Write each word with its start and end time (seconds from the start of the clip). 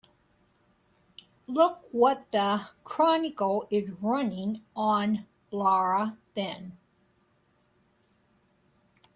Look 1.45 1.83
what 1.91 2.25
the 2.31 2.69
Chronicle 2.83 3.67
is 3.69 3.87
running 4.01 4.63
on 4.75 5.27
Laura 5.51 6.17
Ben. 6.33 6.75